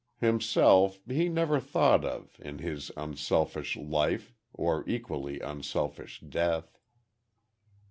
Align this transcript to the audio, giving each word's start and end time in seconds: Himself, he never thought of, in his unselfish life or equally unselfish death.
Himself, 0.17 0.99
he 1.07 1.29
never 1.29 1.59
thought 1.59 2.03
of, 2.03 2.39
in 2.39 2.57
his 2.57 2.89
unselfish 2.97 3.77
life 3.77 4.33
or 4.51 4.83
equally 4.89 5.39
unselfish 5.39 6.21
death. 6.21 6.79